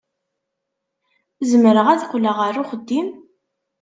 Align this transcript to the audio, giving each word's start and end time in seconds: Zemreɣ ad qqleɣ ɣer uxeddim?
Zemreɣ 1.49 1.87
ad 1.89 2.05
qqleɣ 2.11 2.35
ɣer 2.39 2.53
uxeddim? 2.61 3.07